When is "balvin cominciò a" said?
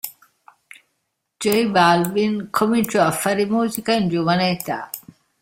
1.67-3.11